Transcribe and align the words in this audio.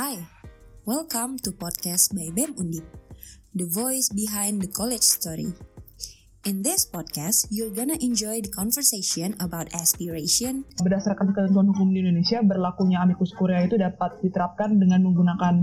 Hi, 0.00 0.16
welcome 0.88 1.36
to 1.44 1.52
podcast 1.52 2.16
by 2.16 2.32
BEM 2.32 2.56
Undip, 2.56 2.88
the 3.52 3.68
voice 3.68 4.08
behind 4.08 4.64
the 4.64 4.72
college 4.72 5.04
story. 5.04 5.52
In 6.50 6.66
this 6.66 6.82
podcast, 6.82 7.46
you're 7.54 7.70
gonna 7.70 7.94
enjoy 8.02 8.42
the 8.42 8.50
conversation 8.50 9.38
about 9.38 9.70
aspiration, 9.70 10.66
Berdasarkan 10.82 11.30
ketentuan 11.30 11.70
hukum 11.70 11.94
di 11.94 12.02
Indonesia, 12.02 12.42
berlakunya 12.42 12.98
amicus 13.06 13.30
curiae 13.38 13.70
itu 13.70 13.78
dapat 13.78 14.18
diterapkan 14.18 14.74
dengan 14.74 14.98
menggunakan 15.06 15.54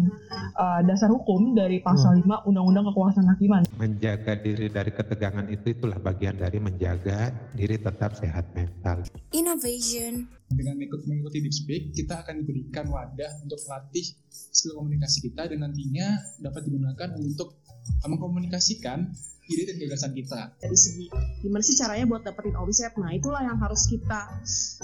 uh, 0.55 0.79
dasar 0.87 1.11
hukum 1.11 1.59
dari 1.59 1.83
pasal 1.83 2.23
5 2.23 2.47
Undang-Undang 2.47 2.87
Kekuasaan 2.87 3.27
Hakiman. 3.27 3.67
menjaga 3.75 4.39
diri 4.39 4.71
dari 4.71 4.95
ketegangan 4.95 5.51
itu 5.51 5.75
itulah 5.75 5.99
bagian 5.99 6.39
dari 6.39 6.55
menjaga 6.55 7.35
diri 7.51 7.75
tetap 7.75 8.15
sehat 8.15 8.47
mental. 8.55 9.03
innovation, 9.35 10.23
dengan 10.47 10.79
ikut 10.79 11.03
mengikuti 11.03 11.43
Deep 11.43 11.51
Speak, 11.51 11.83
kita 11.99 12.23
akan 12.23 12.47
diberikan 12.47 12.87
wadah 12.87 13.43
untuk 13.43 13.59
melatih 13.67 14.07
skill 14.31 14.79
komunikasi 14.79 15.19
kita 15.19 15.51
dan 15.51 15.67
nantinya 15.67 16.15
dapat 16.39 16.63
digunakan 16.63 17.11
untuk 17.19 17.59
mengkomunikasikan 18.07 19.11
ide 19.47 19.63
dan 19.71 19.75
gagasan 19.79 20.11
kita. 20.11 20.39
dari 20.59 20.77
segi 20.77 21.07
gimana 21.39 21.63
sih 21.63 21.75
caranya 21.79 22.05
buat 22.07 22.23
dapetin 22.27 22.55
omset 22.59 22.93
nah 22.99 23.11
itulah 23.15 23.41
yang 23.41 23.57
harus 23.57 23.87
kita 23.87 24.27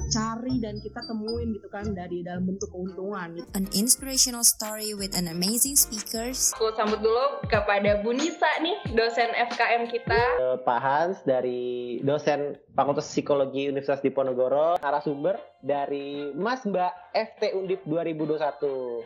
cari 0.09 0.63
dan 0.63 0.79
kita 0.79 1.03
temuin 1.03 1.51
gitu 1.53 1.67
kan 1.67 1.91
dari 1.91 2.23
dalam 2.23 2.47
bentuk 2.47 2.71
keuntungan 2.71 3.35
gitu. 3.35 3.47
an 3.53 3.67
inspirational 3.75 4.43
story 4.43 4.95
with 4.95 5.11
an 5.13 5.27
amazing 5.27 5.75
speakers, 5.75 6.55
Aku 6.55 6.71
sambut 6.77 7.01
dulu 7.01 7.43
kepada 7.49 7.99
Bu 8.05 8.15
Nisa 8.15 8.47
nih, 8.61 8.93
dosen 8.95 9.29
FKM 9.33 9.89
kita. 9.89 10.21
Eh, 10.39 10.57
Pak 10.61 10.79
Hans 10.79 11.17
dari 11.25 11.97
dosen 12.01 12.55
Fakultas 12.73 13.09
Psikologi 13.09 13.67
Universitas 13.67 14.01
Diponegoro, 14.01 14.77
narasumber 14.79 15.37
dari 15.59 16.31
Mas 16.33 16.63
Mbak 16.63 16.93
FT 17.13 17.41
Undip 17.57 17.81
2021. 17.85 19.03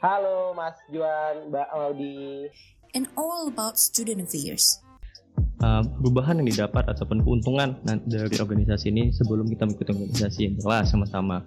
Halo 0.00 0.56
Mas 0.56 0.76
Juan, 0.88 1.52
Mbak 1.52 1.68
Audi. 1.76 2.48
And 2.94 3.08
all 3.16 3.48
about 3.48 3.78
student 3.78 4.22
affairs. 4.22 4.80
uh, 5.62 5.82
perubahan 6.00 6.40
yang 6.42 6.48
didapat 6.48 6.84
ataupun 6.88 7.22
keuntungan 7.24 7.76
dari 7.84 8.36
organisasi 8.40 8.90
ini 8.90 9.12
sebelum 9.12 9.46
kita 9.48 9.68
mengikuti 9.68 9.92
organisasi 9.92 10.38
yang 10.48 10.54
jelas 10.60 10.84
sama-sama. 10.90 11.44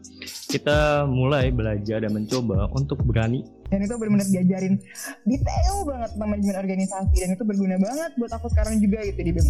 Kita 0.49 1.09
mulai 1.09 1.49
belajar 1.49 2.05
dan 2.05 2.13
mencoba 2.13 2.69
untuk 2.73 3.01
berani 3.03 3.43
Dan 3.73 3.89
itu 3.89 3.97
benar-benar 3.97 4.29
diajarin 4.29 4.77
detail 5.25 5.75
banget 5.81 6.09
tentang 6.13 6.29
manajemen 6.29 6.57
organisasi 6.61 7.15
dan 7.25 7.29
itu 7.33 7.43
berguna 7.43 7.75
banget 7.81 8.11
buat 8.21 8.31
aku 8.37 8.47
sekarang 8.53 8.77
juga 8.77 9.01
gitu 9.01 9.19
di 9.25 9.31
BEM. 9.33 9.47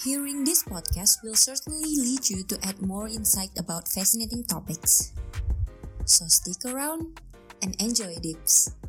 Hearing 0.00 0.48
this 0.48 0.64
podcast 0.64 1.20
will 1.20 1.36
certainly 1.36 1.92
lead 2.00 2.24
you 2.26 2.40
to 2.48 2.56
add 2.64 2.80
more 2.82 3.06
insight 3.06 3.52
about 3.60 3.86
fascinating 3.86 4.42
topics. 4.42 5.12
So 6.08 6.26
stick 6.26 6.66
around 6.66 7.20
and 7.62 7.76
enjoy 7.78 8.16
Dips. 8.18 8.79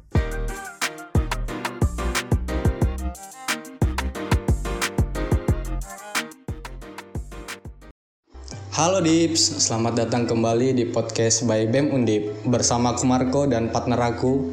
Halo 8.72 9.03
Dips, 9.03 9.67
selamat 9.67 10.00
datang 10.00 10.23
kembali 10.23 10.72
di 10.72 10.88
podcast 10.88 11.44
by 11.44 11.67
BEM 11.67 11.91
Undip 11.91 12.47
bersama 12.47 12.95
aku 12.95 13.03
Marco 13.03 13.44
dan 13.44 13.67
partner 13.67 14.00
aku. 14.00 14.47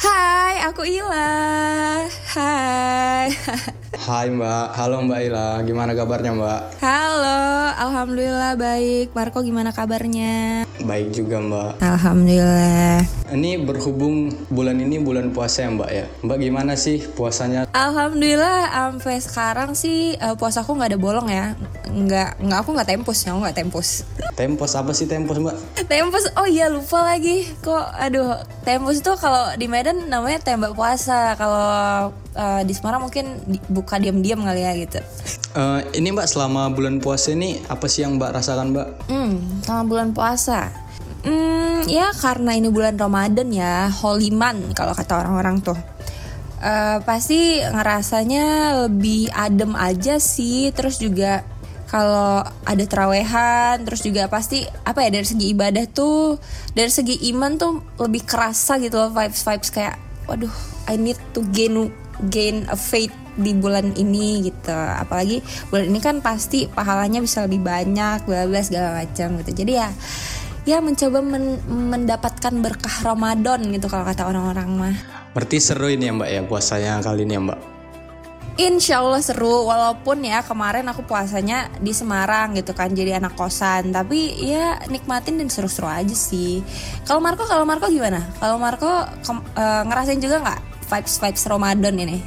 Hai, 0.00 0.64
aku 0.64 0.80
Ila. 0.88 1.28
Hai. 2.08 3.28
Hai 4.00 4.32
Mbak, 4.32 4.68
halo 4.80 5.04
Mbak 5.04 5.20
Ila, 5.28 5.60
gimana 5.60 5.92
kabarnya 5.92 6.32
Mbak? 6.32 6.60
Halo, 6.80 7.44
alhamdulillah 7.84 8.56
baik. 8.56 9.12
Marco 9.12 9.44
gimana 9.44 9.76
kabarnya? 9.76 10.64
Baik 10.74 11.14
juga 11.14 11.38
Mbak. 11.38 11.78
Alhamdulillah. 11.78 13.06
Ini 13.30 13.62
berhubung 13.62 14.34
bulan 14.48 14.74
ini 14.76 14.98
bulan 14.98 15.30
puasa 15.30 15.62
ya 15.62 15.70
Mbak 15.70 15.90
ya. 15.90 16.06
Mbak 16.20 16.38
gimana 16.40 16.74
sih 16.74 16.98
puasanya? 17.14 17.70
Alhamdulillah 17.70 18.66
sampai 18.66 19.16
sekarang 19.18 19.70
sih 19.72 20.14
eh, 20.14 20.34
puasaku 20.34 20.74
nggak 20.74 20.90
ada 20.90 20.98
bolong 20.98 21.28
ya. 21.28 21.54
Nggak, 21.86 22.42
nggak 22.42 22.58
aku 22.58 22.70
nggak 22.74 22.88
tempus 22.90 23.22
aku 23.22 23.38
nggak 23.38 23.54
tempus. 23.56 23.88
Tempos 24.34 24.74
apa 24.74 24.90
sih 24.90 25.06
tempos 25.06 25.38
Mbak? 25.38 25.56
Tempus, 25.86 26.26
oh 26.34 26.44
iya 26.44 26.66
lupa 26.66 27.06
lagi. 27.06 27.46
Kok, 27.60 27.84
aduh, 27.94 28.34
tempus 28.62 28.98
itu 28.98 29.12
kalau 29.14 29.54
di 29.54 29.70
Medan 29.70 30.10
namanya 30.10 30.42
tembak 30.42 30.74
puasa. 30.74 31.38
Kalau 31.38 32.10
eh, 32.34 32.62
di 32.62 32.74
Semarang 32.74 33.06
mungkin 33.06 33.38
di- 33.46 33.62
buka 33.68 33.96
diam-diam 33.96 34.42
kali 34.42 34.60
ya 34.60 34.74
gitu. 34.74 34.98
Eh, 35.54 35.80
ini 35.94 36.10
Mbak 36.10 36.26
selama 36.26 36.66
bulan 36.68 36.98
puasa 36.98 37.30
ini 37.30 37.62
apa 37.64 37.86
sih 37.86 38.02
yang 38.02 38.18
Mbak 38.18 38.30
rasakan 38.34 38.74
Mbak? 38.74 38.88
Hmm, 39.06 39.32
sama 39.62 39.82
bulan 39.86 40.10
puasa. 40.10 40.63
Hmm, 41.24 41.88
ya 41.88 42.12
karena 42.12 42.52
ini 42.52 42.68
bulan 42.68 43.00
Ramadan 43.00 43.48
ya, 43.48 43.88
holy 43.88 44.28
month 44.28 44.76
kalau 44.76 44.92
kata 44.92 45.24
orang-orang 45.24 45.64
tuh. 45.64 45.76
Eh, 46.64 46.98
pasti 47.04 47.60
ngerasanya 47.60 48.76
lebih 48.88 49.28
adem 49.32 49.76
aja 49.76 50.20
sih, 50.20 50.72
terus 50.72 51.00
juga 51.00 51.44
kalau 51.88 52.44
ada 52.64 52.84
terawehan, 52.84 53.84
terus 53.84 54.00
juga 54.00 54.28
pasti 54.32 54.64
apa 54.84 55.04
ya 55.04 55.12
dari 55.12 55.28
segi 55.28 55.52
ibadah 55.52 55.84
tuh, 55.88 56.40
dari 56.72 56.88
segi 56.88 57.28
iman 57.32 57.52
tuh 57.56 57.72
lebih 58.00 58.24
kerasa 58.24 58.80
gitu 58.80 58.96
loh 58.96 59.12
vibes-vibes 59.12 59.70
kayak, 59.72 60.00
waduh, 60.24 60.52
I 60.88 60.96
need 60.96 61.20
to 61.36 61.44
gain 61.52 61.92
gain 62.32 62.64
a 62.72 62.76
faith 62.76 63.12
di 63.34 63.50
bulan 63.50 63.98
ini 63.98 64.46
gitu 64.46 64.70
apalagi 64.70 65.42
bulan 65.66 65.90
ini 65.90 65.98
kan 65.98 66.22
pasti 66.22 66.70
pahalanya 66.70 67.18
bisa 67.18 67.42
lebih 67.42 67.66
banyak 67.66 68.22
bla 68.30 68.46
bla 68.46 68.62
segala 68.62 69.02
macam 69.02 69.42
gitu 69.42 69.50
jadi 69.64 69.72
ya 69.86 69.88
ya 70.64 70.80
mencoba 70.80 71.20
men- 71.20 71.60
mendapatkan 71.68 72.52
berkah 72.60 72.96
Ramadan 73.04 73.60
gitu 73.72 73.86
kalau 73.88 74.04
kata 74.04 74.28
orang-orang 74.28 74.68
mah. 74.72 74.96
Berarti 75.36 75.60
seru 75.60 75.92
ini 75.92 76.08
ya 76.08 76.12
Mbak 76.16 76.30
ya 76.30 76.40
puasanya 76.48 76.92
kali 77.04 77.28
ini 77.28 77.36
ya 77.36 77.42
Mbak? 77.44 77.60
Insya 78.54 79.02
Allah 79.02 79.18
seru 79.18 79.66
walaupun 79.66 80.22
ya 80.22 80.38
kemarin 80.46 80.86
aku 80.86 81.02
puasanya 81.02 81.74
di 81.82 81.90
Semarang 81.90 82.54
gitu 82.54 82.70
kan 82.70 82.94
jadi 82.94 83.18
anak 83.18 83.34
kosan. 83.34 83.90
Tapi 83.90 84.30
ya 84.40 84.78
nikmatin 84.86 85.42
dan 85.42 85.50
seru-seru 85.50 85.90
aja 85.90 86.14
sih. 86.14 86.62
Kalau 87.02 87.18
Marco 87.18 87.44
kalau 87.50 87.66
Marco 87.66 87.90
gimana? 87.90 88.22
Kalau 88.38 88.56
Marco 88.56 89.10
eh, 89.58 89.82
ngerasain 89.90 90.22
juga 90.22 90.38
nggak 90.38 90.60
vibes 90.86 91.14
vibes 91.18 91.44
Ramadan 91.50 91.94
ini 91.98 92.18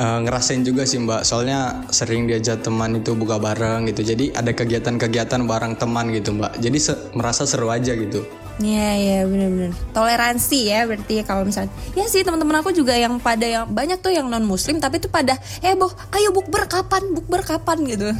Eh, 0.00 0.18
ngerasain 0.24 0.64
juga 0.64 0.88
sih 0.88 0.96
mbak. 0.96 1.28
Soalnya 1.28 1.84
sering 1.92 2.24
diajak 2.24 2.64
teman 2.64 2.96
itu 2.96 3.12
buka 3.12 3.36
bareng 3.36 3.84
gitu. 3.84 4.00
Jadi 4.00 4.32
ada 4.32 4.48
kegiatan-kegiatan 4.48 5.44
bareng 5.44 5.76
teman 5.76 6.08
gitu 6.08 6.32
mbak. 6.32 6.56
Jadi 6.56 6.78
se- 6.80 7.12
merasa 7.12 7.44
seru 7.44 7.68
aja 7.68 7.92
gitu. 7.92 8.24
Iya 8.60 8.88
iya 8.96 9.18
benar-benar 9.24 9.72
toleransi 9.92 10.68
ya 10.68 10.84
berarti 10.88 11.20
ya 11.20 11.24
kalau 11.28 11.44
misalnya. 11.44 11.72
Ya 11.92 12.08
sih 12.08 12.24
teman-teman 12.24 12.64
aku 12.64 12.72
juga 12.72 12.96
yang 12.96 13.20
pada 13.20 13.44
yang 13.44 13.68
banyak 13.68 14.00
tuh 14.00 14.12
yang 14.12 14.28
non 14.28 14.44
muslim 14.44 14.80
tapi 14.80 15.00
tuh 15.00 15.08
pada 15.08 15.36
eh 15.60 15.76
boh 15.76 15.92
ayo 16.16 16.32
bukber 16.32 16.64
kapan? 16.64 17.04
Bukber 17.12 17.44
kapan? 17.44 17.84
gitu. 17.84 18.08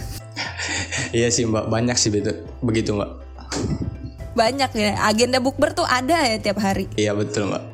Iya 1.17 1.33
sih 1.33 1.49
mbak. 1.49 1.65
Banyak 1.69 1.97
sih 1.97 2.13
begitu 2.13 2.45
begitu 2.61 2.91
mbak. 2.93 3.09
Banyak 4.37 4.71
ya. 4.77 5.01
Agenda 5.01 5.41
bukber 5.41 5.73
tuh 5.73 5.89
ada 5.89 6.29
ya 6.29 6.37
tiap 6.37 6.61
hari. 6.61 6.93
Iya 7.01 7.17
betul 7.17 7.49
mbak 7.49 7.65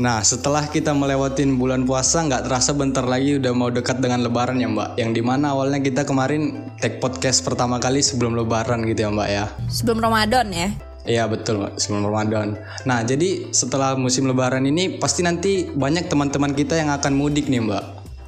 Nah 0.00 0.24
setelah 0.24 0.64
kita 0.64 0.96
melewatin 0.96 1.60
bulan 1.60 1.84
puasa 1.84 2.24
nggak 2.24 2.48
terasa 2.48 2.72
bentar 2.72 3.04
lagi 3.04 3.36
udah 3.36 3.52
mau 3.52 3.68
dekat 3.68 4.00
dengan 4.00 4.24
lebaran 4.24 4.56
ya 4.56 4.64
mbak 4.64 4.96
Yang 4.96 5.20
di 5.20 5.22
mana 5.22 5.52
awalnya 5.52 5.76
kita 5.76 6.08
kemarin 6.08 6.72
take 6.80 7.04
podcast 7.04 7.44
pertama 7.44 7.76
kali 7.76 8.00
sebelum 8.00 8.32
lebaran 8.32 8.80
gitu 8.88 9.04
ya 9.04 9.10
mbak 9.12 9.28
ya 9.28 9.44
sebelum 9.68 10.00
Ramadan 10.00 10.48
ya 10.48 10.68
Iya 11.00 11.24
betul 11.32 11.64
Mbak, 11.64 11.80
sebelum 11.80 12.12
Ramadan. 12.12 12.60
Nah 12.84 13.00
jadi 13.00 13.48
setelah 13.56 13.96
musim 13.96 14.28
Lebaran 14.28 14.68
ini 14.68 15.00
pasti 15.00 15.24
nanti 15.24 15.64
banyak 15.64 16.12
teman-teman 16.12 16.52
kita 16.52 16.76
yang 16.76 16.92
akan 16.92 17.16
mudik 17.16 17.48
nih 17.48 17.64
Mbak. 17.64 17.84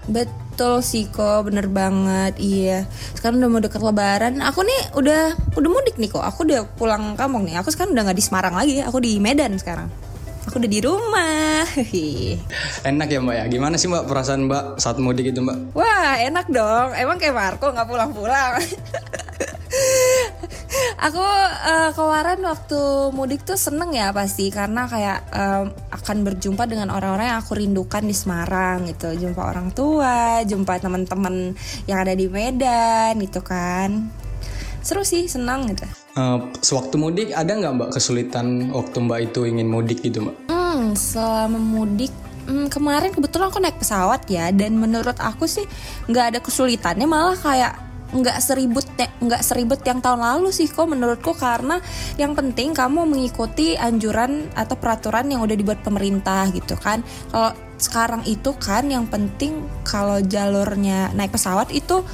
Betul 0.09 0.81
sih 0.81 1.05
kok, 1.13 1.53
bener 1.53 1.69
banget. 1.69 2.33
Iya. 2.41 2.89
Sekarang 3.13 3.45
udah 3.45 3.51
mau 3.53 3.61
deket 3.61 3.77
lebaran. 3.85 4.41
Aku 4.41 4.65
nih 4.65 4.89
udah 4.97 5.37
udah 5.53 5.69
mudik 5.69 6.01
nih 6.01 6.17
kok. 6.17 6.25
Aku 6.25 6.49
udah 6.49 6.65
pulang 6.81 7.13
kampung 7.13 7.45
nih. 7.45 7.61
Aku 7.61 7.69
sekarang 7.69 7.93
udah 7.93 8.09
nggak 8.09 8.19
di 8.19 8.25
Semarang 8.25 8.57
lagi. 8.57 8.81
Aku 8.81 9.05
di 9.05 9.21
Medan 9.21 9.53
sekarang. 9.61 10.12
Aku 10.51 10.59
udah 10.59 10.71
di 10.71 10.81
rumah. 10.83 11.63
Enak 12.91 13.09
ya 13.09 13.19
Mbak 13.23 13.37
ya. 13.39 13.45
Gimana 13.47 13.79
sih 13.79 13.87
Mbak 13.87 14.11
perasaan 14.11 14.51
Mbak 14.51 14.83
saat 14.83 14.99
mudik 14.99 15.31
itu 15.31 15.39
Mbak? 15.39 15.79
Wah, 15.79 16.19
enak 16.19 16.51
dong. 16.51 16.91
Emang 16.99 17.17
kayak 17.23 17.35
Marco 17.35 17.71
nggak 17.71 17.87
pulang-pulang. 17.87 18.59
Aku 21.03 21.23
eh, 21.67 21.91
kemarin 21.95 22.41
waktu 22.47 22.81
mudik 23.15 23.43
tuh 23.43 23.59
seneng 23.59 23.91
ya 23.95 24.15
pasti 24.15 24.51
karena 24.55 24.87
kayak 24.87 25.19
em, 25.35 25.67
akan 25.91 26.17
berjumpa 26.23 26.65
dengan 26.71 26.95
orang-orang 26.95 27.35
yang 27.35 27.41
aku 27.43 27.59
rindukan 27.59 28.05
di 28.07 28.15
Semarang 28.15 28.87
gitu, 28.87 29.11
jumpa 29.11 29.43
orang 29.43 29.75
tua, 29.75 30.47
jumpa 30.47 30.79
teman-teman 30.79 31.59
yang 31.91 31.99
ada 32.07 32.15
di 32.15 32.31
Medan 32.31 33.19
gitu 33.19 33.43
kan. 33.43 34.11
Seru 34.83 35.03
sih, 35.03 35.27
senang 35.27 35.67
gitu. 35.71 36.02
Eh, 36.13 36.39
sewaktu 36.61 37.01
mudik 37.01 37.29
ada 37.33 37.57
nggak 37.57 37.73
Mbak 37.73 37.91
kesulitan 37.97 38.69
waktu 38.69 39.01
Mbak 39.01 39.21
itu 39.33 39.49
ingin 39.49 39.65
mudik 39.73 40.05
gitu 40.05 40.21
Mbak? 40.21 40.53
Hmm, 40.53 40.93
selama 40.93 41.57
mudik 41.57 42.13
hmm, 42.45 42.69
kemarin 42.69 43.17
kebetulan 43.17 43.49
aku 43.49 43.65
naik 43.65 43.81
pesawat 43.81 44.29
ya 44.29 44.53
dan 44.53 44.77
menurut 44.77 45.17
aku 45.17 45.49
sih 45.49 45.65
nggak 46.13 46.37
ada 46.37 46.39
kesulitannya 46.45 47.09
malah 47.09 47.33
kayak 47.41 47.81
nggak 48.13 48.45
seribut 48.45 48.85
nggak 49.25 49.41
seribut 49.41 49.81
yang 49.89 50.05
tahun 50.05 50.21
lalu 50.21 50.53
sih 50.53 50.69
kok 50.69 50.85
menurutku 50.85 51.33
karena 51.33 51.81
yang 52.21 52.37
penting 52.37 52.77
kamu 52.77 53.09
mengikuti 53.09 53.73
anjuran 53.81 54.53
atau 54.53 54.77
peraturan 54.77 55.33
yang 55.33 55.41
udah 55.41 55.57
dibuat 55.57 55.81
pemerintah 55.81 56.45
gitu 56.53 56.77
kan 56.77 57.01
kalau 57.33 57.57
sekarang 57.81 58.21
itu 58.29 58.53
kan 58.61 58.85
yang 58.85 59.09
penting 59.09 59.65
kalau 59.81 60.21
jalurnya 60.21 61.09
naik 61.17 61.33
pesawat 61.33 61.73
itu 61.73 62.05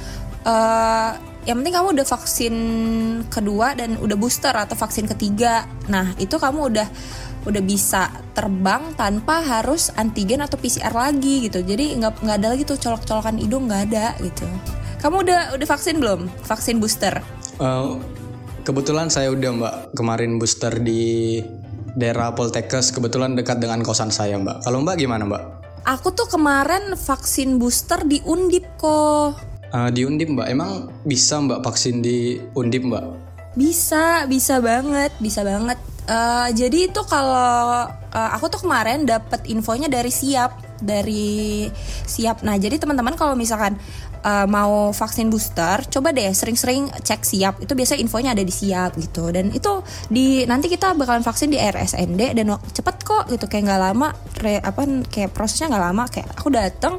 uh, 0.47 1.28
yang 1.47 1.63
penting 1.63 1.75
kamu 1.75 1.87
udah 1.95 2.07
vaksin 2.07 2.55
kedua 3.31 3.71
dan 3.71 3.95
udah 3.95 4.17
booster 4.19 4.51
atau 4.51 4.75
vaksin 4.75 5.07
ketiga. 5.07 5.63
Nah 5.87 6.11
itu 6.19 6.35
kamu 6.35 6.59
udah 6.73 6.87
udah 7.47 7.63
bisa 7.63 8.11
terbang 8.35 8.91
tanpa 8.99 9.39
harus 9.39 9.87
antigen 9.95 10.43
atau 10.43 10.59
PCR 10.59 10.91
lagi 10.91 11.47
gitu. 11.47 11.63
Jadi 11.63 11.95
nggak 11.95 12.19
nggak 12.19 12.37
ada 12.43 12.47
lagi 12.51 12.63
tuh 12.67 12.75
colok-colokan 12.75 13.39
hidung 13.39 13.71
nggak 13.71 13.81
ada 13.91 14.05
gitu. 14.19 14.43
Kamu 14.99 15.23
udah 15.23 15.41
udah 15.55 15.67
vaksin 15.67 15.95
belum? 16.03 16.27
Vaksin 16.43 16.83
booster? 16.83 17.23
Uh, 17.55 17.95
kebetulan 18.67 19.07
saya 19.07 19.31
udah 19.31 19.51
mbak. 19.55 19.73
Kemarin 19.95 20.35
booster 20.35 20.75
di 20.83 21.39
daerah 21.95 22.35
Poltekkes 22.35 22.91
kebetulan 22.91 23.39
dekat 23.39 23.63
dengan 23.63 23.79
kosan 23.79 24.11
saya 24.11 24.35
mbak. 24.35 24.59
Kalau 24.67 24.83
mbak 24.83 24.99
gimana 24.99 25.23
mbak? 25.23 25.43
Aku 25.87 26.11
tuh 26.11 26.27
kemarin 26.27 26.99
vaksin 26.99 27.55
booster 27.55 28.03
di 28.03 28.19
Undip 28.27 28.67
kok 28.75 29.48
uh, 29.73 29.89
di 29.89 30.05
Undip 30.05 30.29
mbak. 30.33 30.47
Emang 30.49 30.89
bisa 31.05 31.41
mbak 31.41 31.61
vaksin 31.65 32.01
di 32.01 32.41
Undip 32.57 32.85
mbak? 32.85 33.03
Bisa 33.57 34.25
bisa 34.29 34.61
banget 34.61 35.11
bisa 35.17 35.41
banget. 35.41 35.77
Uh, 36.09 36.49
jadi 36.57 36.89
itu 36.89 37.01
kalau 37.05 37.85
uh, 37.85 38.29
aku 38.33 38.49
tuh 38.49 38.65
kemarin 38.65 39.05
dapat 39.05 39.45
infonya 39.45 39.85
dari 39.85 40.09
siap 40.09 40.57
dari 40.81 41.69
siap. 42.07 42.41
Nah 42.41 42.57
jadi 42.57 42.81
teman-teman 42.81 43.13
kalau 43.13 43.37
misalkan 43.37 43.77
uh, 44.23 44.47
mau 44.47 44.91
vaksin 44.95 45.27
booster, 45.27 45.85
coba 45.89 46.15
deh 46.15 46.29
sering-sering 46.31 46.89
cek 46.91 47.21
siap. 47.23 47.59
Itu 47.63 47.73
biasa 47.73 47.99
infonya 47.99 48.33
ada 48.35 48.43
di 48.43 48.53
siap 48.53 48.95
gitu. 48.97 49.29
Dan 49.29 49.51
itu 49.51 49.83
di 50.07 50.43
nanti 50.47 50.71
kita 50.71 50.95
bakalan 50.95 51.23
vaksin 51.23 51.51
di 51.51 51.59
RSND 51.59 52.35
dan 52.37 52.45
cepet 52.71 52.95
kok 53.03 53.27
gitu 53.31 53.45
kayak 53.45 53.69
nggak 53.69 53.81
lama. 53.91 54.09
Re, 54.39 54.59
apa 54.63 54.81
kayak 55.07 55.31
prosesnya 55.35 55.71
nggak 55.71 55.83
lama. 55.91 56.03
Kayak 56.07 56.27
aku 56.35 56.47
dateng 56.51 56.95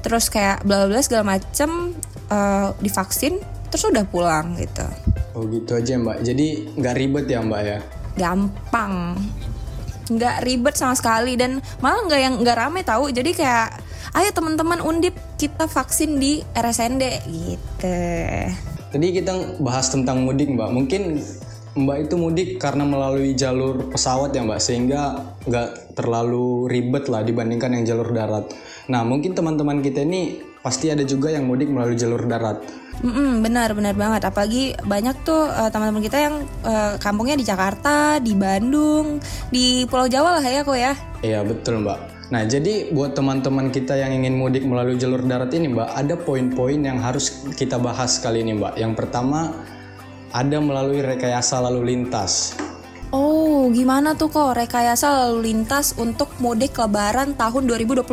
terus 0.00 0.28
kayak 0.28 0.62
bla 0.62 0.84
bla 0.88 1.00
segala 1.00 1.38
macem 1.38 1.96
uh, 2.28 2.72
divaksin 2.80 3.40
terus 3.72 3.88
udah 3.88 4.04
pulang 4.04 4.56
gitu. 4.60 4.84
Oh 5.32 5.48
gitu 5.48 5.76
aja 5.76 5.96
mbak. 5.96 6.20
Jadi 6.20 6.76
nggak 6.76 6.94
ribet 6.96 7.26
ya 7.28 7.40
mbak 7.40 7.62
ya? 7.64 7.80
gampang 8.16 9.16
nggak 10.12 10.44
ribet 10.44 10.74
sama 10.76 10.92
sekali 10.98 11.38
dan 11.38 11.62
malah 11.80 12.04
nggak 12.04 12.20
yang 12.20 12.34
nggak 12.42 12.58
rame 12.58 12.80
tahu 12.84 13.08
jadi 13.14 13.30
kayak 13.32 13.68
ayo 14.12 14.28
teman-teman 14.34 14.82
undip 14.82 15.14
kita 15.38 15.70
vaksin 15.70 16.18
di 16.18 16.42
RSND 16.52 17.04
gitu. 17.30 17.96
Tadi 18.92 19.06
kita 19.14 19.62
bahas 19.62 19.88
tentang 19.88 20.26
mudik 20.26 20.52
mbak. 20.52 20.68
Mungkin 20.68 21.22
mbak 21.72 21.98
itu 22.08 22.14
mudik 22.20 22.48
karena 22.60 22.84
melalui 22.84 23.32
jalur 23.32 23.88
pesawat 23.88 24.36
ya 24.36 24.44
mbak 24.44 24.60
sehingga 24.60 25.32
nggak 25.48 25.96
terlalu 25.96 26.68
ribet 26.68 27.08
lah 27.08 27.24
dibandingkan 27.24 27.72
yang 27.80 27.84
jalur 27.88 28.12
darat. 28.12 28.52
Nah 28.92 29.00
mungkin 29.06 29.32
teman-teman 29.32 29.80
kita 29.80 30.04
ini 30.04 30.52
pasti 30.60 30.92
ada 30.92 31.02
juga 31.02 31.32
yang 31.32 31.48
mudik 31.48 31.72
melalui 31.72 31.96
jalur 31.96 32.22
darat. 32.28 32.60
Mm-mm, 33.00 33.40
benar 33.40 33.72
benar 33.72 33.96
banget. 33.96 34.22
Apalagi 34.28 34.76
banyak 34.84 35.24
tuh 35.24 35.48
uh, 35.48 35.72
teman-teman 35.72 36.04
kita 36.04 36.18
yang 36.20 36.44
uh, 36.62 37.00
kampungnya 37.00 37.40
di 37.40 37.48
Jakarta 37.48 38.20
di 38.20 38.36
Bandung 38.36 39.18
di 39.48 39.88
Pulau 39.88 40.06
Jawa 40.06 40.38
lah 40.38 40.44
ya 40.44 40.60
kok 40.62 40.76
ya. 40.76 40.92
Iya 41.24 41.40
betul 41.42 41.82
mbak 41.82 42.21
Nah, 42.32 42.48
jadi 42.48 42.88
buat 42.96 43.12
teman-teman 43.12 43.68
kita 43.68 43.92
yang 43.92 44.16
ingin 44.16 44.40
mudik 44.40 44.64
melalui 44.64 44.96
jalur 44.96 45.20
darat 45.20 45.52
ini, 45.52 45.68
Mbak, 45.68 45.88
ada 45.92 46.16
poin-poin 46.16 46.80
yang 46.80 46.96
harus 46.96 47.44
kita 47.60 47.76
bahas 47.76 48.16
kali 48.24 48.40
ini, 48.40 48.56
Mbak. 48.56 48.80
Yang 48.80 48.92
pertama, 48.96 49.52
ada 50.32 50.56
melalui 50.56 51.04
rekayasa 51.04 51.60
lalu 51.60 51.92
lintas. 51.92 52.56
Oh, 53.12 53.68
gimana 53.68 54.16
tuh 54.16 54.32
kok 54.32 54.56
rekayasa 54.56 55.28
lalu 55.28 55.52
lintas 55.52 55.92
untuk 56.00 56.32
mudik 56.40 56.72
lebaran 56.80 57.36
tahun 57.36 57.68
2022? 57.68 58.08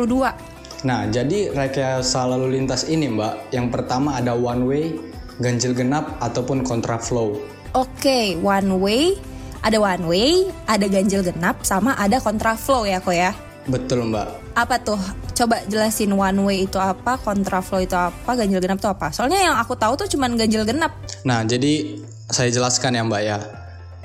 Nah, 0.84 1.08
jadi 1.08 1.56
rekayasa 1.56 2.28
lalu 2.28 2.60
lintas 2.60 2.92
ini, 2.92 3.08
Mbak, 3.08 3.56
yang 3.56 3.72
pertama 3.72 4.20
ada 4.20 4.36
one 4.36 4.68
way, 4.68 4.84
ganjil 5.40 5.72
genap 5.72 6.20
ataupun 6.20 6.60
kontraflow. 6.60 7.40
Oke, 7.72 7.88
okay, 8.04 8.24
one 8.36 8.84
way, 8.84 9.16
ada 9.64 9.80
one 9.80 10.04
way, 10.04 10.44
ada 10.68 10.84
ganjil 10.92 11.24
genap, 11.24 11.64
sama 11.64 11.96
ada 11.96 12.20
kontraflow 12.20 12.84
ya, 12.84 13.00
kok 13.00 13.16
ya? 13.16 13.32
Betul, 13.70 14.10
Mbak. 14.10 14.58
Apa 14.58 14.82
tuh? 14.82 14.98
Coba 15.38 15.62
jelasin 15.70 16.10
one 16.10 16.42
way 16.42 16.66
itu 16.66 16.76
apa, 16.76 17.16
kontraflow 17.22 17.78
itu 17.78 17.94
apa, 17.94 18.34
ganjil 18.34 18.58
genap 18.58 18.82
itu 18.82 18.90
apa? 18.90 19.14
Soalnya 19.14 19.40
yang 19.40 19.56
aku 19.56 19.78
tahu 19.78 19.94
tuh 19.94 20.10
cuman 20.10 20.34
ganjil 20.34 20.66
genap. 20.66 20.92
Nah, 21.22 21.46
jadi 21.46 22.02
saya 22.26 22.50
jelaskan 22.50 22.98
ya, 22.98 23.06
Mbak 23.06 23.22
ya. 23.22 23.38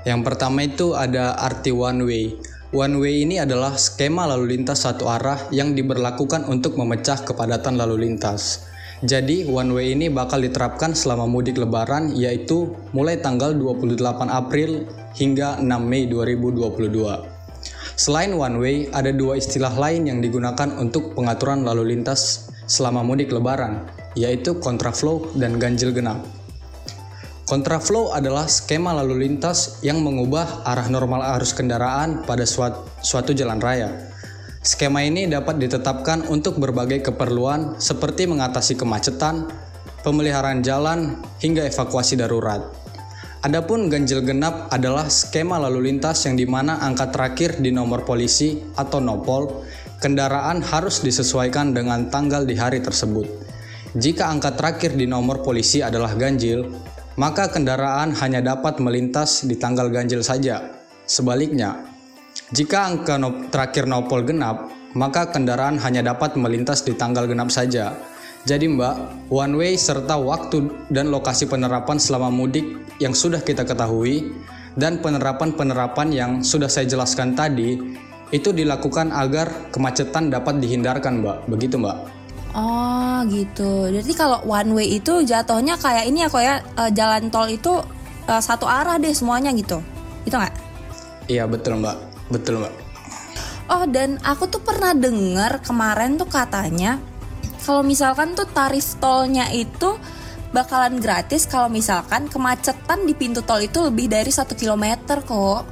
Yang 0.05 0.21
pertama 0.21 0.61
itu 0.61 0.93
ada 0.93 1.33
arti 1.41 1.73
one 1.73 2.05
way. 2.05 2.25
One 2.69 3.01
way 3.01 3.25
ini 3.25 3.41
adalah 3.41 3.73
skema 3.73 4.29
lalu 4.29 4.53
lintas 4.53 4.85
satu 4.85 5.09
arah 5.09 5.49
yang 5.49 5.73
diberlakukan 5.73 6.45
untuk 6.45 6.77
memecah 6.77 7.25
kepadatan 7.25 7.73
lalu 7.75 8.05
lintas. 8.05 8.69
Jadi, 9.01 9.49
one 9.49 9.73
way 9.75 9.97
ini 9.97 10.07
bakal 10.13 10.39
diterapkan 10.39 10.93
selama 10.95 11.25
mudik 11.27 11.57
lebaran 11.57 12.13
yaitu 12.13 12.71
mulai 12.93 13.17
tanggal 13.17 13.51
28 13.51 13.99
April 14.29 14.87
hingga 15.17 15.57
6 15.59 15.67
Mei 15.83 16.07
2022. 16.07 17.34
Selain 17.95 18.35
one 18.35 18.59
way, 18.59 18.77
ada 18.91 19.15
dua 19.15 19.39
istilah 19.39 19.71
lain 19.71 20.03
yang 20.11 20.19
digunakan 20.19 20.67
untuk 20.75 21.15
pengaturan 21.15 21.63
lalu 21.63 21.95
lintas 21.95 22.51
selama 22.67 23.07
mudik 23.07 23.31
lebaran, 23.31 23.87
yaitu 24.19 24.59
kontraflow 24.59 25.31
dan 25.39 25.55
ganjil 25.55 25.95
genap. 25.95 26.19
Kontraflow 27.47 28.11
adalah 28.11 28.51
skema 28.51 28.91
lalu 28.99 29.23
lintas 29.23 29.79
yang 29.79 30.03
mengubah 30.03 30.67
arah 30.67 30.91
normal 30.91 31.23
arus 31.39 31.55
kendaraan 31.55 32.27
pada 32.27 32.43
suatu, 32.43 32.83
suatu 32.99 33.31
jalan 33.31 33.63
raya. 33.63 34.11
Skema 34.59 35.05
ini 35.05 35.29
dapat 35.31 35.61
ditetapkan 35.61 36.27
untuk 36.27 36.59
berbagai 36.59 36.99
keperluan 36.99 37.79
seperti 37.79 38.27
mengatasi 38.27 38.75
kemacetan, 38.75 39.47
pemeliharaan 40.03 40.65
jalan, 40.65 41.21
hingga 41.39 41.63
evakuasi 41.69 42.19
darurat. 42.19 42.84
Adapun 43.45 43.93
ganjil 43.93 44.25
genap 44.25 44.73
adalah 44.73 45.05
skema 45.05 45.61
lalu 45.61 45.93
lintas 45.93 46.25
yang 46.25 46.33
di 46.33 46.49
mana 46.49 46.81
angka 46.81 47.13
terakhir 47.13 47.61
di 47.61 47.69
nomor 47.69 48.01
polisi 48.01 48.57
atau 48.73 48.97
nopol 48.97 49.61
kendaraan 50.01 50.65
harus 50.65 51.05
disesuaikan 51.05 51.69
dengan 51.69 52.09
tanggal 52.09 52.41
di 52.41 52.57
hari 52.57 52.81
tersebut. 52.81 53.29
Jika 53.93 54.33
angka 54.33 54.57
terakhir 54.57 54.97
di 54.97 55.05
nomor 55.05 55.45
polisi 55.45 55.85
adalah 55.85 56.17
ganjil, 56.17 56.73
maka 57.21 57.45
kendaraan 57.53 58.17
hanya 58.17 58.41
dapat 58.41 58.81
melintas 58.81 59.45
di 59.45 59.61
tanggal 59.61 59.93
ganjil 59.93 60.25
saja. 60.25 60.81
Sebaliknya, 61.05 61.85
jika 62.49 62.89
angka 62.89 63.21
no 63.21 63.45
terakhir 63.53 63.85
nopol 63.85 64.25
genap, 64.25 64.73
maka 64.97 65.29
kendaraan 65.29 65.77
hanya 65.85 66.01
dapat 66.01 66.33
melintas 66.33 66.81
di 66.81 66.97
tanggal 66.97 67.29
genap 67.29 67.53
saja. 67.53 67.93
Jadi 68.45 68.69
Mbak, 68.69 69.25
one 69.33 69.53
way 69.57 69.73
serta 69.73 70.21
waktu 70.21 70.69
dan 70.93 71.09
lokasi 71.09 71.49
penerapan 71.49 71.97
selama 71.97 72.29
mudik 72.29 72.77
yang 73.01 73.17
sudah 73.17 73.41
kita 73.41 73.65
ketahui 73.65 74.37
dan 74.77 75.01
penerapan-penerapan 75.01 76.13
yang 76.13 76.31
sudah 76.45 76.69
saya 76.69 76.85
jelaskan 76.85 77.33
tadi 77.33 77.81
itu 78.29 78.49
dilakukan 78.53 79.09
agar 79.09 79.73
kemacetan 79.73 80.29
dapat 80.29 80.61
dihindarkan 80.61 81.25
Mbak. 81.25 81.37
Begitu 81.49 81.81
Mbak. 81.81 81.97
Oh 82.55 83.19
gitu. 83.27 83.89
Jadi 83.89 84.11
kalau 84.13 84.39
one 84.45 84.71
way 84.77 85.01
itu 85.01 85.25
jatuhnya 85.25 85.75
kayak 85.75 86.05
ini 86.05 86.23
ya 86.23 86.27
kok 86.29 86.43
ya 86.45 86.55
uh, 86.77 86.91
jalan 86.93 87.27
tol 87.33 87.49
itu 87.49 87.81
uh, 88.29 88.41
satu 88.41 88.69
arah 88.69 89.01
deh 89.01 89.11
semuanya 89.11 89.51
gitu. 89.57 89.81
Itu 90.23 90.37
nggak? 90.37 90.53
Iya 91.25 91.49
betul 91.49 91.81
mbak, 91.81 91.97
betul 92.29 92.61
mbak. 92.61 92.73
Oh 93.65 93.83
dan 93.89 94.21
aku 94.21 94.45
tuh 94.45 94.61
pernah 94.61 94.93
dengar 94.93 95.57
kemarin 95.65 96.21
tuh 96.21 96.29
katanya 96.29 97.01
kalau 97.65 97.81
misalkan 97.81 98.37
tuh 98.37 98.45
tarif 98.45 98.95
tolnya 99.01 99.49
itu 99.49 99.97
bakalan 100.53 101.01
gratis 101.01 101.49
kalau 101.49 101.67
misalkan 101.67 102.29
kemacetan 102.29 103.03
di 103.03 103.17
pintu 103.17 103.41
tol 103.41 103.59
itu 103.59 103.81
lebih 103.81 104.07
dari 104.07 104.29
satu 104.29 104.53
kilometer 104.53 105.25
kok. 105.25 105.65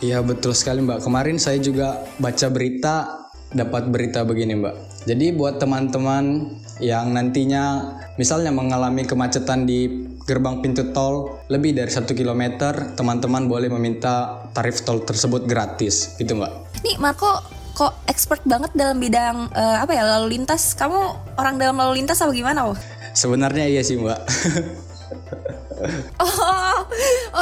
Iya 0.00 0.24
betul 0.24 0.56
sekali 0.56 0.80
mbak. 0.82 1.04
Kemarin 1.04 1.36
saya 1.36 1.60
juga 1.60 2.02
baca 2.18 2.48
berita 2.48 3.28
dapat 3.52 3.92
berita 3.92 4.24
begini 4.24 4.58
mbak. 4.58 4.74
Jadi 5.04 5.36
buat 5.36 5.60
teman-teman 5.60 6.50
yang 6.82 7.14
nantinya 7.14 7.94
misalnya 8.18 8.50
mengalami 8.50 9.06
kemacetan 9.06 9.68
di 9.68 10.08
gerbang 10.24 10.64
pintu 10.64 10.90
tol 10.90 11.44
lebih 11.52 11.76
dari 11.76 11.92
satu 11.92 12.16
kilometer, 12.16 12.96
teman-teman 12.96 13.46
boleh 13.46 13.68
meminta 13.68 14.48
tarif 14.56 14.82
tol 14.82 15.04
tersebut 15.04 15.44
gratis, 15.44 16.16
gitu 16.16 16.40
mbak. 16.40 16.50
Nih 16.82 16.96
Marco, 16.96 17.44
kok 17.74 18.06
expert 18.06 18.40
banget 18.46 18.70
dalam 18.72 19.02
bidang 19.02 19.50
uh, 19.50 19.82
apa 19.82 19.92
ya 19.92 20.06
lalu 20.06 20.38
lintas? 20.38 20.78
Kamu 20.78 21.34
orang 21.36 21.58
dalam 21.58 21.74
lalu 21.74 22.00
lintas 22.00 22.22
apa 22.22 22.30
gimana? 22.30 22.70
Oh? 22.70 22.78
Sebenarnya 23.12 23.66
iya 23.66 23.82
sih 23.82 23.98
mbak. 23.98 24.22
oh, 26.22 26.86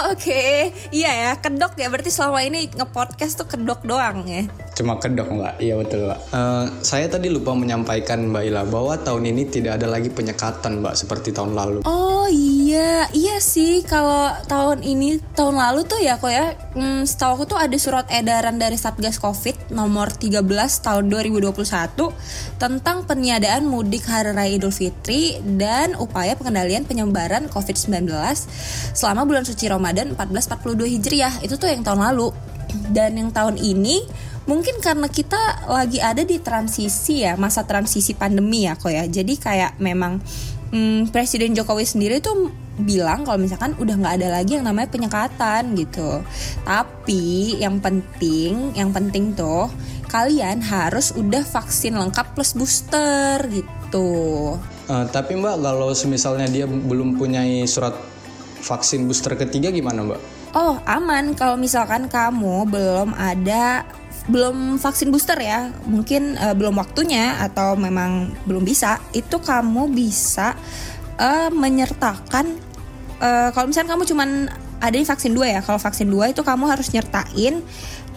oke. 0.08 0.18
Okay. 0.18 0.72
Iya 0.90 1.10
ya, 1.12 1.30
kedok 1.38 1.76
ya. 1.76 1.88
Berarti 1.92 2.10
selama 2.10 2.40
ini 2.42 2.68
ngepodcast 2.72 3.44
tuh 3.44 3.48
kedok 3.48 3.84
doang 3.84 4.24
ya. 4.24 4.48
Cuma 4.72 4.96
kedok 4.96 5.28
mbak, 5.28 5.54
iya 5.60 5.76
betul 5.76 6.08
mbak. 6.08 6.20
Uh, 6.32 6.64
saya 6.80 7.06
tadi 7.08 7.28
lupa 7.28 7.52
menyampaikan 7.52 8.32
mbak 8.32 8.42
Ila 8.48 8.64
bahwa 8.68 8.96
tahun 9.00 9.32
ini 9.32 9.48
tidak 9.52 9.80
ada 9.80 9.86
lagi 9.88 10.08
penyekatan 10.08 10.80
mbak 10.80 10.96
seperti 10.96 11.32
tahun 11.32 11.52
lalu. 11.52 11.78
Oh 11.84 12.26
iya 12.28 12.51
Iya, 12.72 13.04
iya 13.12 13.36
sih 13.36 13.84
kalau 13.84 14.32
tahun 14.48 14.80
ini 14.80 15.20
tahun 15.36 15.60
lalu 15.60 15.84
tuh 15.84 16.00
ya 16.00 16.16
kok 16.16 16.32
ya 16.32 16.56
hmm, 16.72 17.04
setahu 17.04 17.44
aku 17.44 17.44
tuh 17.52 17.60
ada 17.60 17.76
surat 17.76 18.08
edaran 18.08 18.56
dari 18.56 18.80
Satgas 18.80 19.20
Covid 19.20 19.76
nomor 19.76 20.08
13 20.08 20.40
tahun 20.80 21.04
2021 21.12 21.52
tentang 22.56 23.04
peniadaan 23.04 23.68
mudik 23.68 24.08
hari 24.08 24.32
raya 24.32 24.56
Idul 24.56 24.72
Fitri 24.72 25.36
dan 25.44 25.92
upaya 26.00 26.32
pengendalian 26.32 26.88
penyebaran 26.88 27.52
Covid-19 27.52 28.08
selama 28.96 29.28
bulan 29.28 29.44
suci 29.44 29.68
Ramadan 29.68 30.16
1442 30.16 30.96
Hijriah. 30.96 31.44
Itu 31.44 31.60
tuh 31.60 31.68
yang 31.68 31.84
tahun 31.84 32.00
lalu. 32.08 32.32
Dan 32.88 33.20
yang 33.20 33.36
tahun 33.36 33.60
ini 33.60 34.00
mungkin 34.48 34.80
karena 34.80 35.12
kita 35.12 35.68
lagi 35.68 36.00
ada 36.00 36.24
di 36.24 36.40
transisi 36.40 37.20
ya, 37.20 37.36
masa 37.36 37.68
transisi 37.68 38.16
pandemi 38.16 38.64
ya 38.64 38.80
kok 38.80 38.88
ya. 38.88 39.04
Jadi 39.04 39.36
kayak 39.36 39.76
memang 39.76 40.24
hmm, 40.72 41.12
Presiden 41.12 41.54
Jokowi 41.54 41.84
sendiri 41.84 42.18
tuh 42.18 42.50
bilang 42.80 43.22
kalau 43.28 43.36
misalkan 43.36 43.76
udah 43.76 43.94
nggak 44.00 44.14
ada 44.18 44.28
lagi 44.40 44.56
yang 44.56 44.64
namanya 44.64 44.88
penyekatan 44.88 45.76
gitu. 45.76 46.24
Tapi 46.64 47.56
yang 47.60 47.78
penting, 47.78 48.72
yang 48.72 48.90
penting 48.90 49.36
tuh 49.36 49.68
kalian 50.08 50.64
harus 50.64 51.12
udah 51.16 51.44
vaksin 51.44 51.96
lengkap 51.96 52.32
plus 52.32 52.56
booster 52.56 53.44
gitu. 53.52 54.56
Uh, 54.88 55.04
tapi 55.12 55.36
mbak 55.36 55.60
kalau 55.60 55.92
misalnya 56.08 56.48
dia 56.48 56.66
belum 56.66 57.20
punya 57.20 57.44
surat 57.68 57.94
vaksin 58.64 59.04
booster 59.04 59.36
ketiga 59.36 59.68
gimana 59.68 60.04
mbak? 60.04 60.20
Oh 60.52 60.76
aman 60.84 61.32
kalau 61.32 61.56
misalkan 61.56 62.12
kamu 62.12 62.68
belum 62.68 63.16
ada 63.16 63.88
belum 64.30 64.78
vaksin 64.78 65.10
booster 65.10 65.38
ya, 65.38 65.74
mungkin 65.86 66.38
uh, 66.38 66.54
belum 66.54 66.78
waktunya 66.78 67.42
atau 67.42 67.74
memang 67.74 68.30
belum 68.46 68.62
bisa, 68.62 69.02
itu 69.10 69.42
kamu 69.42 69.90
bisa 69.90 70.54
uh, 71.18 71.50
menyertakan 71.50 72.54
uh, 73.18 73.50
kalau 73.50 73.70
misalnya 73.70 73.98
kamu 73.98 74.04
cuman 74.06 74.30
ada 74.82 74.96
di 74.98 75.06
vaksin 75.06 75.30
dua 75.30 75.58
ya, 75.58 75.60
kalau 75.62 75.78
vaksin 75.78 76.10
dua 76.10 76.34
itu 76.34 76.42
kamu 76.42 76.66
harus 76.66 76.90
nyertain 76.90 77.62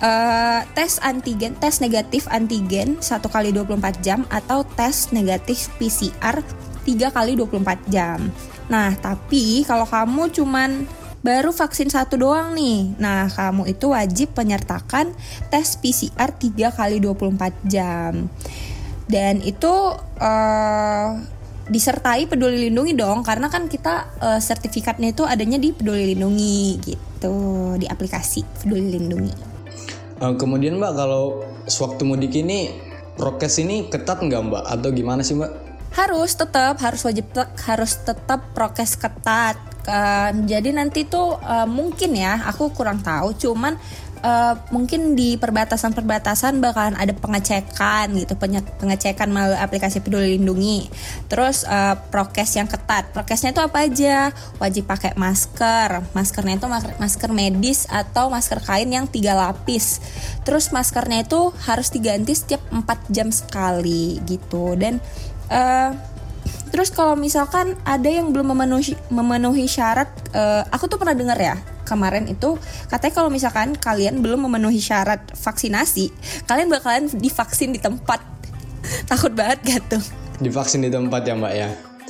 uh, 0.02 0.62
tes 0.74 0.98
antigen, 1.06 1.54
tes 1.62 1.78
negatif 1.78 2.26
antigen 2.34 2.98
satu 3.00 3.30
kali 3.30 3.54
24 3.54 4.02
jam 4.02 4.26
atau 4.34 4.66
tes 4.66 5.14
negatif 5.14 5.70
PCR 5.78 6.42
3 6.86 7.14
kali 7.14 7.38
24 7.38 7.94
jam. 7.94 8.18
Nah, 8.66 8.98
tapi 8.98 9.62
kalau 9.70 9.86
kamu 9.86 10.34
cuman 10.34 10.90
baru 11.26 11.50
vaksin 11.50 11.90
satu 11.90 12.22
doang 12.22 12.54
nih. 12.54 12.94
Nah, 13.02 13.26
kamu 13.34 13.66
itu 13.74 13.90
wajib 13.90 14.38
menyertakan 14.38 15.10
tes 15.50 15.74
PCR 15.82 16.30
3 16.30 16.70
kali 16.70 17.02
24 17.02 17.66
jam. 17.66 18.30
Dan 19.10 19.42
itu 19.42 19.74
uh, 20.22 21.10
disertai 21.66 22.30
peduli 22.30 22.70
lindungi 22.70 22.94
dong 22.94 23.26
karena 23.26 23.50
kan 23.50 23.66
kita 23.66 24.06
uh, 24.22 24.38
sertifikatnya 24.38 25.18
itu 25.18 25.26
adanya 25.26 25.58
di 25.58 25.74
peduli 25.74 26.14
lindungi 26.14 26.78
gitu 26.86 27.74
di 27.82 27.90
aplikasi 27.90 28.46
peduli 28.62 28.94
lindungi. 28.94 29.34
Uh, 30.22 30.38
kemudian 30.38 30.78
mbak 30.78 30.94
kalau 30.94 31.42
sewaktu 31.66 32.06
mudik 32.06 32.38
ini 32.38 32.70
prokes 33.18 33.58
ini 33.58 33.90
ketat 33.90 34.22
nggak 34.22 34.42
mbak 34.46 34.64
atau 34.70 34.90
gimana 34.94 35.26
sih 35.26 35.34
mbak? 35.34 35.50
Harus 35.98 36.38
tetap 36.38 36.78
harus 36.86 37.02
wajib 37.02 37.34
harus 37.66 37.98
tetap 38.06 38.54
prokes 38.54 38.94
ketat 38.94 39.75
Uh, 39.86 40.34
jadi 40.50 40.74
nanti 40.74 41.06
tuh 41.06 41.38
uh, 41.38 41.70
mungkin 41.70 42.18
ya, 42.18 42.42
aku 42.50 42.74
kurang 42.74 43.06
tahu, 43.06 43.38
cuman 43.38 43.78
uh, 44.26 44.54
mungkin 44.74 45.14
di 45.14 45.38
perbatasan-perbatasan 45.38 46.58
bakalan 46.58 46.98
ada 46.98 47.14
pengecekan 47.14 48.18
gitu, 48.18 48.34
pengecekan 48.82 49.30
melalui 49.30 49.62
aplikasi 49.62 50.02
Peduli 50.02 50.36
Lindungi. 50.36 50.90
Terus 51.30 51.64
uh, 51.70 51.94
prokes 52.10 52.58
yang 52.58 52.66
ketat. 52.66 53.14
Prokesnya 53.14 53.54
itu 53.54 53.62
apa 53.62 53.86
aja? 53.86 54.34
Wajib 54.58 54.90
pakai 54.90 55.14
masker. 55.14 56.02
Maskernya 56.18 56.58
itu 56.58 56.68
masker 56.98 57.32
medis 57.32 57.86
atau 57.86 58.34
masker 58.34 58.62
kain 58.66 58.90
yang 58.90 59.06
tiga 59.06 59.38
lapis. 59.38 60.02
Terus 60.42 60.74
maskernya 60.74 61.26
itu 61.26 61.54
harus 61.70 61.94
diganti 61.94 62.34
setiap 62.34 62.62
4 62.74 63.14
jam 63.14 63.30
sekali 63.30 64.18
gitu. 64.26 64.74
Dan 64.74 64.98
uh, 65.54 66.15
Terus 66.74 66.92
kalau 66.92 67.16
misalkan 67.16 67.78
ada 67.88 68.10
yang 68.10 68.36
belum 68.36 68.52
memenuhi 68.52 68.98
memenuhi 69.08 69.66
syarat, 69.70 70.12
uh, 70.36 70.68
aku 70.70 70.92
tuh 70.92 71.00
pernah 71.00 71.16
dengar 71.16 71.40
ya 71.40 71.56
kemarin 71.86 72.26
itu 72.26 72.58
katanya 72.90 73.14
kalau 73.14 73.30
misalkan 73.30 73.78
kalian 73.78 74.20
belum 74.20 74.50
memenuhi 74.50 74.82
syarat 74.82 75.22
vaksinasi, 75.38 76.10
kalian 76.50 76.68
bakalan 76.68 77.08
divaksin 77.14 77.72
di 77.72 77.80
tempat. 77.80 78.20
Takut 79.10 79.32
banget 79.32 79.62
gak 79.64 79.82
tuh? 79.98 80.04
Divaksin 80.42 80.84
di 80.84 80.92
tempat 80.92 81.24
ya 81.24 81.38
mbak 81.38 81.54
ya. 81.54 81.70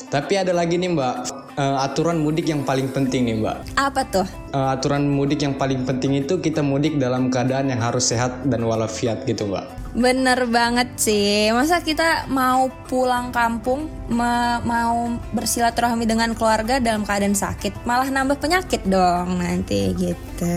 Tapi 0.10 0.34
ada 0.40 0.56
lagi 0.56 0.80
nih 0.80 0.96
mbak, 0.96 1.35
uh, 1.58 1.84
aturan 1.84 2.20
mudik 2.20 2.48
yang 2.48 2.64
paling 2.64 2.88
penting 2.92 3.28
nih 3.28 3.36
mbak. 3.40 3.58
Apa 3.76 4.06
tuh? 4.08 4.28
Uh, 4.52 4.76
aturan 4.76 5.08
mudik 5.08 5.44
yang 5.44 5.56
paling 5.56 5.84
penting 5.84 6.20
itu 6.20 6.40
kita 6.40 6.62
mudik 6.64 7.00
dalam 7.00 7.32
keadaan 7.32 7.72
yang 7.72 7.82
harus 7.82 8.12
sehat 8.12 8.48
dan 8.48 8.64
walafiat 8.64 9.24
gitu 9.28 9.48
mbak. 9.50 9.68
Bener 9.96 10.44
banget 10.52 10.92
sih. 11.00 11.56
Masa 11.56 11.80
kita 11.80 12.28
mau 12.28 12.68
pulang 12.92 13.32
kampung, 13.32 13.88
ma 14.12 14.60
mau 14.68 15.16
bersilaturahmi 15.32 16.04
dengan 16.04 16.36
keluarga 16.36 16.84
dalam 16.84 17.08
keadaan 17.08 17.32
sakit, 17.32 17.88
malah 17.88 18.12
nambah 18.12 18.36
penyakit 18.44 18.84
dong 18.84 19.40
nanti 19.40 19.96
gitu. 19.96 20.56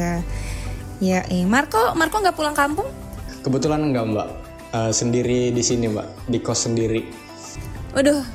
Ya, 0.98 1.22
eh 1.30 1.46
Marco, 1.46 1.94
Marco 1.94 2.18
nggak 2.18 2.34
pulang 2.34 2.58
kampung? 2.58 2.90
Kebetulan 3.46 3.94
enggak 3.94 4.10
mbak, 4.10 4.28
uh, 4.74 4.90
sendiri 4.90 5.54
di 5.54 5.62
sini 5.62 5.86
mbak, 5.86 6.26
di 6.26 6.42
kos 6.42 6.66
sendiri. 6.66 7.06
Waduh, 7.94 8.26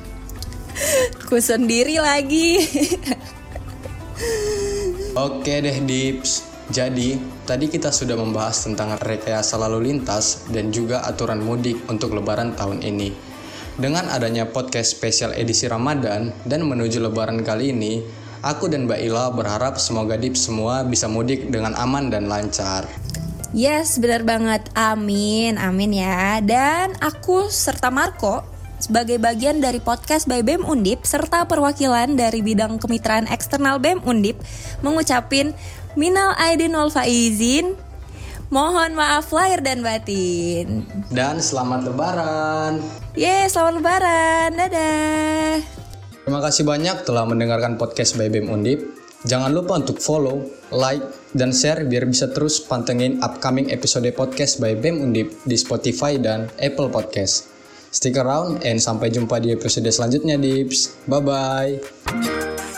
ku 1.34 1.42
sendiri 1.42 1.98
lagi. 1.98 2.62
Oke 5.26 5.58
deh 5.58 5.82
Dips, 5.82 6.46
jadi, 6.70 7.18
tadi 7.42 7.66
kita 7.66 7.90
sudah 7.90 8.14
membahas 8.14 8.62
tentang 8.62 8.94
rekayasa 9.02 9.58
lalu 9.58 9.90
lintas 9.90 10.46
dan 10.54 10.70
juga 10.70 11.02
aturan 11.02 11.42
mudik 11.42 11.90
untuk 11.90 12.14
lebaran 12.14 12.54
tahun 12.54 12.86
ini. 12.86 13.10
Dengan 13.74 14.14
adanya 14.14 14.46
podcast 14.46 14.94
spesial 14.94 15.34
edisi 15.34 15.66
Ramadan 15.66 16.30
dan 16.46 16.70
menuju 16.70 17.02
lebaran 17.02 17.42
kali 17.42 17.74
ini, 17.74 17.98
aku 18.46 18.70
dan 18.70 18.86
Mbak 18.86 19.00
Ila 19.02 19.34
berharap 19.34 19.82
semoga 19.82 20.14
Dip 20.14 20.38
semua 20.38 20.86
bisa 20.86 21.10
mudik 21.10 21.50
dengan 21.50 21.74
aman 21.74 22.14
dan 22.14 22.30
lancar. 22.30 22.86
Yes, 23.50 23.98
benar 23.98 24.22
banget. 24.22 24.70
Amin, 24.78 25.58
amin 25.58 25.98
ya. 25.98 26.38
Dan 26.46 26.94
aku 27.02 27.50
serta 27.50 27.90
Marco 27.90 28.53
sebagai 28.84 29.16
bagian 29.16 29.64
dari 29.64 29.80
podcast 29.80 30.28
by 30.28 30.44
BEM 30.44 30.68
Undip 30.68 31.08
serta 31.08 31.48
perwakilan 31.48 32.20
dari 32.20 32.44
bidang 32.44 32.76
kemitraan 32.76 33.24
eksternal 33.32 33.80
BEM 33.80 34.04
Undip 34.04 34.36
mengucapin 34.84 35.56
Minal 35.96 36.34
aidin 36.36 36.74
wal 36.76 36.92
faizin. 36.92 37.78
Mohon 38.52 38.98
maaf 38.98 39.32
lahir 39.32 39.64
dan 39.64 39.80
batin. 39.80 40.84
Dan 41.08 41.40
selamat 41.40 41.88
lebaran. 41.88 42.82
Yeay, 43.16 43.48
selamat 43.48 43.80
lebaran. 43.80 44.48
Dadah. 44.52 45.64
Terima 46.26 46.40
kasih 46.44 46.66
banyak 46.66 46.96
telah 47.08 47.24
mendengarkan 47.24 47.80
podcast 47.80 48.20
by 48.20 48.28
BEM 48.28 48.52
Undip. 48.52 48.84
Jangan 49.24 49.56
lupa 49.56 49.80
untuk 49.80 50.02
follow, 50.02 50.44
like, 50.68 51.02
dan 51.32 51.54
share 51.54 51.88
biar 51.88 52.04
bisa 52.04 52.28
terus 52.28 52.60
pantengin 52.60 53.22
upcoming 53.24 53.72
episode 53.72 54.10
podcast 54.12 54.60
by 54.60 54.76
BEM 54.76 55.00
Undip 55.00 55.32
di 55.48 55.56
Spotify 55.56 56.20
dan 56.20 56.52
Apple 56.60 56.92
Podcast. 56.92 57.53
Stick 57.94 58.18
around 58.18 58.66
and 58.66 58.82
sampai 58.82 59.06
jumpa 59.14 59.38
di 59.38 59.54
episode 59.54 59.86
selanjutnya, 59.86 60.34
Dips. 60.34 60.98
Bye-bye. 61.06 62.73